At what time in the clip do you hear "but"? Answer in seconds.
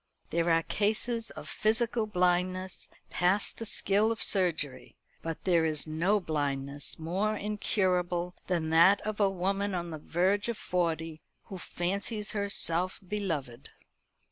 5.21-5.43